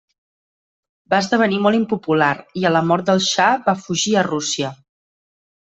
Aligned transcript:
Va 1.13 1.19
esdevenir 1.23 1.59
molt 1.65 1.79
impopular 1.81 2.31
i 2.63 2.67
a 2.67 2.73
la 2.73 2.83
mort 2.93 3.13
del 3.13 3.21
xa 3.29 3.51
va 3.69 3.79
fugir 3.83 4.15
a 4.23 4.29
Rússia. 4.33 4.77